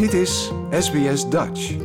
[0.00, 1.76] Dit is SBS Dutch.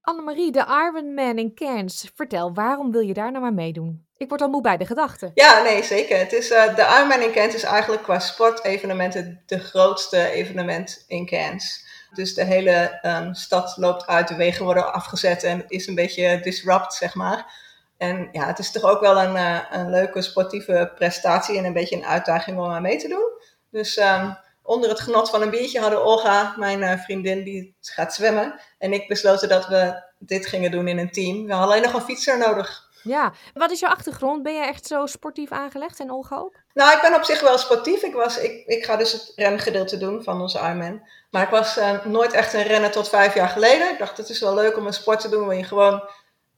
[0.00, 2.10] Annemarie, de Ironman in Cairns.
[2.14, 4.06] Vertel, waarom wil je daar nou maar meedoen?
[4.16, 5.30] Ik word al moe bij de gedachte.
[5.34, 6.18] Ja, nee, zeker.
[6.18, 11.26] Het is, uh, de Ironman in Cairns is eigenlijk qua sportevenementen de grootste evenement in
[11.26, 11.86] Cairns.
[12.14, 15.94] Dus de hele um, stad loopt uit, de wegen worden afgezet en het is een
[15.94, 17.52] beetje disrupt, zeg maar.
[17.96, 21.72] En ja, het is toch ook wel een, uh, een leuke sportieve prestatie en een
[21.72, 23.30] beetje een uitdaging om aan mee te doen.
[23.70, 24.36] Dus um,
[24.66, 28.60] onder het genot van een biertje hadden Olga, mijn uh, vriendin, die gaat zwemmen.
[28.78, 31.46] En ik besloten dat we dit gingen doen in een team.
[31.46, 32.84] We hadden alleen nog een fietser nodig.
[33.02, 34.42] Ja, wat is jouw achtergrond?
[34.42, 36.54] Ben je echt zo sportief aangelegd en Olga ook?
[36.74, 38.02] Nou, ik ben op zich wel sportief.
[38.02, 41.08] Ik, was, ik, ik ga dus het rengedeelte doen van onze Ironman.
[41.30, 43.90] Maar ik was uh, nooit echt een renner tot vijf jaar geleden.
[43.90, 46.02] Ik dacht, het is wel leuk om een sport te doen waar je gewoon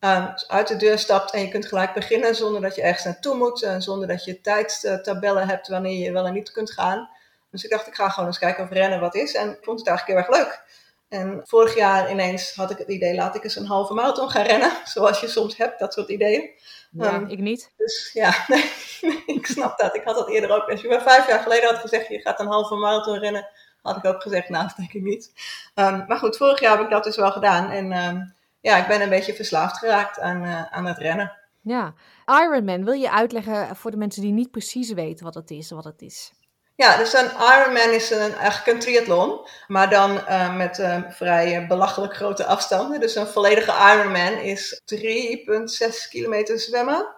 [0.00, 3.34] uh, uit de deur stapt en je kunt gelijk beginnen zonder dat je ergens naartoe
[3.34, 3.62] moet.
[3.62, 7.08] En zonder dat je tijdstabellen hebt wanneer je wel en niet kunt gaan.
[7.50, 9.34] Dus ik dacht, ik ga gewoon eens kijken of rennen wat is.
[9.34, 10.62] En ik vond het eigenlijk heel erg leuk.
[11.08, 14.44] En vorig jaar ineens had ik het idee, laat ik eens een halve marathon gaan
[14.44, 14.72] rennen.
[14.94, 16.50] Zoals je soms hebt, dat soort ideeën.
[16.90, 17.72] Ja, um, ik niet.
[17.76, 19.94] Dus ja, nee, ik snap dat.
[19.94, 20.70] Ik had dat eerder ook.
[20.70, 23.48] Als je me vijf jaar geleden had gezegd, je gaat een halve marathon rennen,
[23.82, 25.32] had ik ook gezegd, nou, dat denk ik niet.
[25.74, 27.70] Um, maar goed, vorig jaar heb ik dat dus wel gedaan.
[27.70, 31.32] En um, ja, ik ben een beetje verslaafd geraakt aan, uh, aan het rennen.
[31.60, 31.94] Ja,
[32.26, 35.84] Ironman, wil je uitleggen voor de mensen die niet precies weten wat het is, wat
[35.84, 36.32] het is?
[36.78, 41.66] Ja, dus een Ironman is een, eigenlijk een triathlon, maar dan uh, met uh, vrij
[41.66, 43.00] belachelijk grote afstanden.
[43.00, 47.14] Dus een volledige Ironman is 3,6 kilometer zwemmen,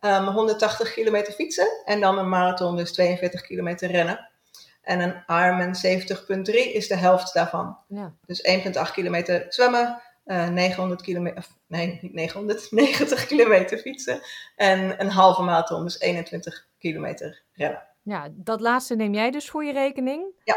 [0.00, 4.28] um, 180 kilometer fietsen en dan een marathon, dus 42 kilometer rennen.
[4.82, 5.74] En een Ironman
[6.46, 7.78] 70,3 is de helft daarvan.
[7.88, 8.12] Ja.
[8.24, 8.48] Dus
[8.88, 14.20] 1,8 kilometer zwemmen, uh, 900 kilometer, nee, niet 900, 90 kilometer fietsen
[14.56, 17.94] en een halve marathon, dus 21 kilometer rennen.
[18.06, 20.34] Ja, dat laatste neem jij dus voor je rekening.
[20.44, 20.56] Ja.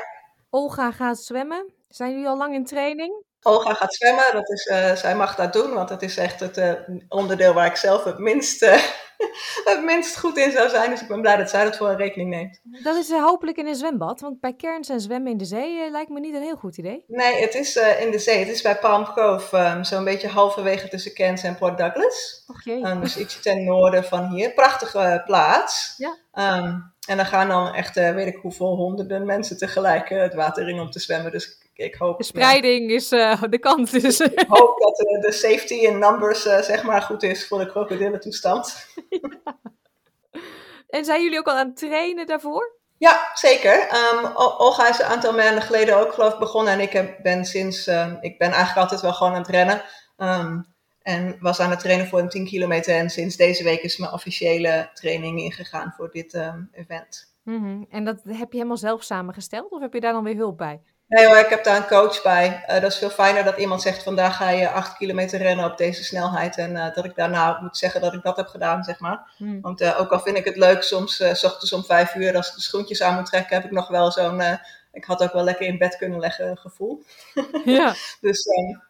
[0.50, 1.74] Olga gaat zwemmen.
[1.88, 3.24] Zijn jullie al lang in training?
[3.42, 6.58] Olga gaat zwemmen, dat is, uh, zij mag dat doen, want dat is echt het
[6.58, 6.74] uh,
[7.08, 8.84] onderdeel waar ik zelf het minst, uh,
[9.72, 10.90] het minst goed in zou zijn.
[10.90, 12.60] Dus ik ben blij dat zij dat voor haar rekening neemt.
[12.84, 16.10] Dat is hopelijk in een zwembad, want bij Cairns en zwemmen in de zee lijkt
[16.10, 17.04] me niet een heel goed idee.
[17.08, 18.40] Nee, het is in de zee.
[18.40, 22.44] Het is bij Palm Cove, um, zo'n beetje halverwege tussen Cairns en Port Douglas.
[22.48, 22.86] Och jee.
[22.86, 24.54] Um, dus ietsje ten noorden van hier.
[24.54, 25.94] Prachtige plaats.
[25.98, 26.18] Ja.
[26.58, 30.80] Um, en dan gaan dan echt, weet ik hoeveel, honderden mensen tegelijk het water in
[30.80, 31.32] om te zwemmen.
[31.32, 32.18] Dus ik, hoop...
[32.18, 33.92] De spreiding ja, is uh, de kans.
[33.92, 34.20] Dus.
[34.44, 38.76] Ik hoop dat de safety in numbers zeg maar goed is voor de krokodillentoestand.
[39.10, 39.58] Ja.
[40.90, 42.78] En zijn jullie ook al aan het trainen daarvoor?
[42.98, 43.74] Ja, zeker.
[43.74, 46.74] Um, Olga is een aantal maanden geleden ook geloof ik begonnen.
[46.74, 49.82] En ik heb, ben sinds, uh, ik ben eigenlijk altijd wel gewoon aan het rennen.
[50.18, 50.66] Um,
[51.02, 52.96] en was aan het trainen voor een 10 kilometer.
[52.96, 57.34] En sinds deze week is mijn officiële training ingegaan voor dit um, event.
[57.44, 57.86] Mm -hmm.
[57.90, 59.72] En dat heb je helemaal zelf samengesteld?
[59.72, 60.82] Of heb je daar dan weer hulp bij?
[61.10, 62.64] Nee hoor, ik heb daar een coach bij.
[62.68, 65.78] Uh, dat is veel fijner dat iemand zegt, vandaag ga je 8 kilometer rennen op
[65.78, 66.58] deze snelheid.
[66.58, 69.34] En uh, dat ik daarna moet zeggen dat ik dat heb gedaan, zeg maar.
[69.38, 69.62] Hmm.
[69.62, 72.50] Want uh, ook al vind ik het leuk, soms s ochtends om 5 uur, als
[72.50, 74.42] ik de schoentjes aan moet trekken, heb ik nog wel zo'n,
[74.92, 77.04] ik had ook wel lekker in bed kunnen leggen gevoel.
[77.66, 77.94] Ja.
[78.22, 78.82] dus um,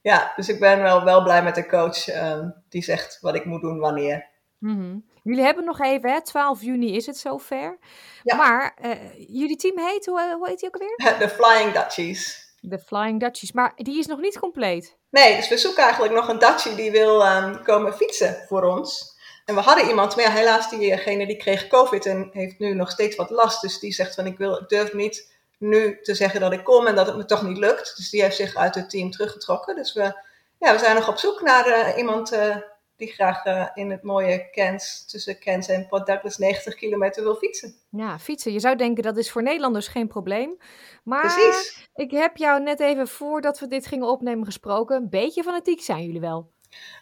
[0.00, 3.44] ja, dus ik ben wel, wel blij met de coach um, die zegt wat ik
[3.44, 4.26] moet doen wanneer.
[4.58, 5.04] Mm -hmm.
[5.28, 6.22] Jullie hebben nog even, hè?
[6.22, 7.78] 12 juni is het zover.
[8.22, 8.36] Ja.
[8.36, 8.90] Maar uh,
[9.28, 11.18] jullie team heet, hoe, hoe heet die ook alweer?
[11.26, 12.52] De Flying Dutchies.
[12.60, 14.96] De Flying Dutchies, maar die is nog niet compleet.
[15.10, 19.16] Nee, dus we zoeken eigenlijk nog een Dutchie die wil um, komen fietsen voor ons.
[19.44, 22.90] En we hadden iemand, maar ja, helaas diegene die kreeg COVID en heeft nu nog
[22.90, 23.60] steeds wat last.
[23.60, 26.86] Dus die zegt van ik, wil, ik durf niet nu te zeggen dat ik kom
[26.86, 27.96] en dat het me toch niet lukt.
[27.96, 29.76] Dus die heeft zich uit het team teruggetrokken.
[29.76, 30.22] Dus we,
[30.58, 32.56] ja, we zijn nog op zoek naar uh, iemand uh,
[32.98, 37.34] die graag uh, in het mooie Cairns, tussen Cairns en Port Douglas 90 kilometer wil
[37.34, 37.74] fietsen.
[37.90, 38.52] Ja, fietsen.
[38.52, 40.56] Je zou denken dat is voor Nederlanders geen probleem.
[41.04, 41.88] Maar Precies.
[41.94, 44.96] ik heb jou net even voordat we dit gingen opnemen gesproken.
[44.96, 46.50] Een beetje fanatiek zijn jullie wel.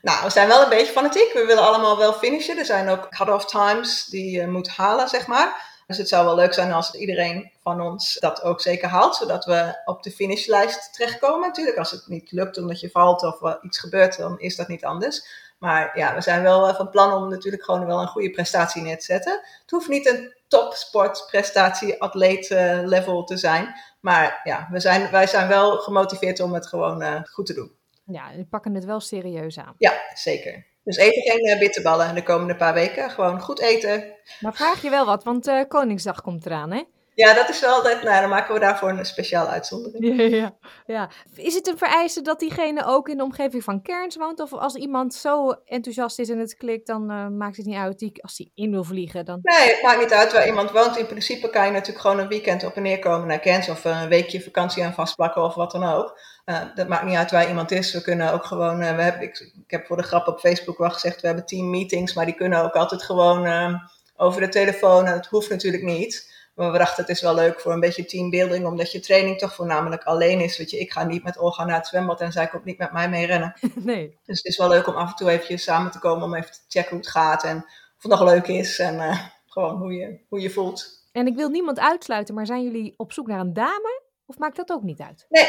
[0.02, 1.32] Nou, we zijn wel een beetje fanatiek.
[1.32, 2.58] We willen allemaal wel finishen.
[2.58, 5.75] Er zijn ook cut-off times die je moet halen, zeg maar.
[5.86, 9.44] Dus het zou wel leuk zijn als iedereen van ons dat ook zeker haalt, zodat
[9.44, 11.48] we op de finishlijst terechtkomen.
[11.48, 14.84] Natuurlijk, als het niet lukt omdat je valt of iets gebeurt, dan is dat niet
[14.84, 15.44] anders.
[15.58, 18.82] Maar ja, we zijn wel uh, van plan om natuurlijk gewoon wel een goede prestatie
[18.82, 19.32] neer te zetten.
[19.60, 23.74] Het hoeft niet een topsportprestatie, atleet uh, level te zijn.
[24.00, 27.76] Maar ja, we zijn, wij zijn wel gemotiveerd om het gewoon uh, goed te doen.
[28.06, 29.74] Ja, we pakken het wel serieus aan.
[29.78, 30.66] Ja, zeker.
[30.84, 33.10] Dus eten geen uh, bitterballen de komende paar weken.
[33.10, 34.04] Gewoon goed eten.
[34.40, 36.82] Maar vraag je wel wat, want uh, Koningsdag komt eraan, hè?
[37.16, 40.16] Ja, dat is wel altijd, nou dan maken we daarvoor een speciaal uitzondering.
[40.18, 41.10] Ja, ja, ja.
[41.34, 44.40] Is het een vereiste dat diegene ook in de omgeving van Kerns woont?
[44.40, 47.98] Of als iemand zo enthousiast is en het klikt, dan uh, maakt het niet uit
[47.98, 49.24] die, als hij in wil vliegen?
[49.24, 49.38] Dan...
[49.42, 50.96] Nee, het maakt niet uit waar iemand woont.
[50.96, 53.84] In principe kan je natuurlijk gewoon een weekend op en neer komen naar Kerns of
[53.84, 56.20] een weekje vakantie aan vastplakken of wat dan ook.
[56.46, 57.92] Uh, dat maakt niet uit waar iemand is.
[57.92, 60.78] We kunnen ook gewoon, uh, we hebben, ik, ik, heb voor de grap op Facebook
[60.78, 63.80] wel gezegd, we hebben team meetings, maar die kunnen ook altijd gewoon
[64.16, 65.06] over de telefoon.
[65.06, 66.34] En dat hoeft natuurlijk niet.
[66.56, 69.54] Maar we dachten, het is wel leuk voor een beetje teambuilding, omdat je training toch
[69.54, 70.58] voornamelijk alleen is.
[70.58, 72.92] Weet je, ik ga niet met Olga naar het zwembad en zij komt niet met
[72.92, 73.54] mij mee rennen.
[73.74, 74.18] Nee.
[74.24, 76.52] Dus het is wel leuk om af en toe eventjes samen te komen om even
[76.52, 77.56] te checken hoe het gaat en
[77.96, 79.16] of het nog leuk is en
[79.46, 81.08] gewoon hoe je, hoe je voelt.
[81.12, 84.02] En ik wil niemand uitsluiten, maar zijn jullie op zoek naar een dame?
[84.26, 85.26] Of maakt dat ook niet uit?
[85.28, 85.48] Nee,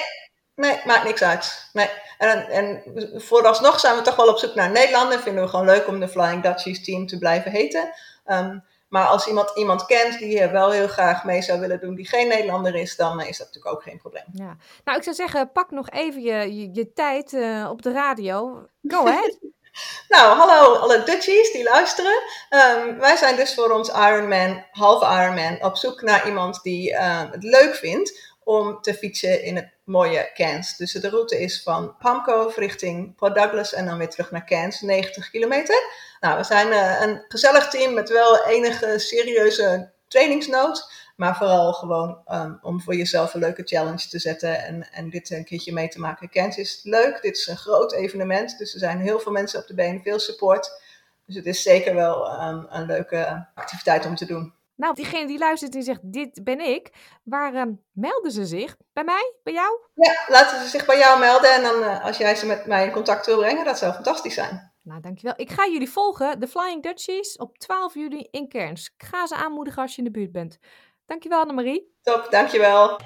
[0.57, 1.69] Nee, maakt niks uit.
[1.73, 1.89] Nee.
[2.17, 2.83] En, en
[3.15, 5.19] vooralsnog zijn we toch wel op zoek naar Nederlander.
[5.19, 7.93] Vinden we gewoon leuk om de Flying Dutchies team te blijven heten.
[8.25, 12.07] Um, maar als iemand iemand kent die wel heel graag mee zou willen doen, die
[12.07, 14.25] geen Nederlander is, dan is dat natuurlijk ook geen probleem.
[14.31, 14.57] Ja.
[14.83, 18.65] Nou, ik zou zeggen, pak nog even je, je, je tijd uh, op de radio.
[18.87, 19.37] Go ahead.
[20.13, 22.21] nou, hallo alle Dutchies die luisteren.
[22.49, 27.31] Um, wij zijn dus voor ons Ironman, halve Ironman, op zoek naar iemand die uh,
[27.31, 30.77] het leuk vindt om te fietsen in het mooie Cairns.
[30.77, 34.81] Dus de route is van Palmcove richting Port Douglas en dan weer terug naar Cairns,
[34.81, 35.75] 90 kilometer.
[36.19, 40.91] Nou, we zijn uh, een gezellig team met wel enige serieuze trainingsnood.
[41.15, 45.29] Maar vooral gewoon um, om voor jezelf een leuke challenge te zetten en, en dit
[45.29, 46.29] een keertje mee te maken.
[46.29, 48.57] Cairns is leuk, dit is een groot evenement.
[48.57, 50.81] Dus er zijn heel veel mensen op de been, veel support.
[51.25, 54.53] Dus het is zeker wel um, een leuke activiteit om te doen.
[54.77, 56.89] Nou, diegene die luistert en zegt, dit ben ik.
[57.23, 58.77] Waar uh, melden ze zich?
[58.93, 59.33] Bij mij?
[59.43, 59.79] Bij jou?
[59.93, 61.53] Ja, laten ze zich bij jou melden.
[61.53, 64.33] En dan uh, als jij ze met mij in contact wil brengen, dat zou fantastisch
[64.33, 64.71] zijn.
[64.81, 65.33] Nou, dankjewel.
[65.37, 68.91] Ik ga jullie volgen, de Flying Dutchies, op 12 juli in Kerns.
[68.97, 70.57] Ik ga ze aanmoedigen als je in de buurt bent.
[71.05, 71.95] Dankjewel Annemarie.
[72.01, 72.99] Top, dankjewel.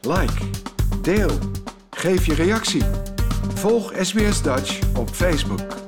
[0.00, 0.50] Like,
[1.02, 1.30] deel,
[1.90, 2.82] geef je reactie.
[3.54, 5.87] Volg SBS Dutch op Facebook.